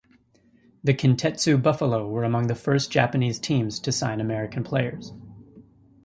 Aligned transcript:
The 0.83 0.95
Kintetsu 0.95 1.61
Buffalo 1.61 2.07
were 2.07 2.23
among 2.23 2.47
the 2.47 2.55
first 2.55 2.89
Japanese 2.89 3.37
teams 3.37 3.79
to 3.81 3.91
sign 3.91 4.19
American 4.19 4.63
players. 4.63 5.13